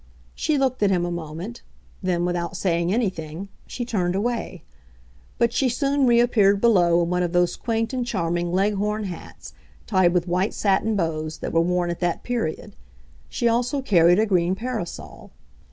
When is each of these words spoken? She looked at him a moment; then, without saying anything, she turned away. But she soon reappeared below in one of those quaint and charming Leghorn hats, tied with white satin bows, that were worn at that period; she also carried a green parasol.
She 0.33 0.57
looked 0.57 0.81
at 0.81 0.89
him 0.89 1.05
a 1.05 1.11
moment; 1.11 1.61
then, 2.01 2.25
without 2.25 2.57
saying 2.57 2.91
anything, 2.91 3.49
she 3.67 3.85
turned 3.85 4.15
away. 4.15 4.63
But 5.37 5.53
she 5.53 5.69
soon 5.69 6.07
reappeared 6.07 6.59
below 6.59 7.03
in 7.03 7.11
one 7.11 7.21
of 7.21 7.33
those 7.33 7.55
quaint 7.55 7.93
and 7.93 8.03
charming 8.03 8.51
Leghorn 8.51 9.03
hats, 9.03 9.53
tied 9.85 10.11
with 10.13 10.27
white 10.27 10.55
satin 10.55 10.95
bows, 10.95 11.37
that 11.37 11.53
were 11.53 11.61
worn 11.61 11.91
at 11.91 11.99
that 11.99 12.23
period; 12.23 12.75
she 13.29 13.47
also 13.47 13.79
carried 13.83 14.17
a 14.17 14.25
green 14.25 14.55
parasol. 14.55 15.29